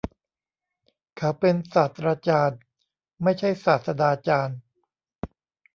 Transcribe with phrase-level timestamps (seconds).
[1.17, 2.59] เขาเป็นศาสตราจารย์
[3.23, 4.59] ไม่ใช่ศาสดาจารย์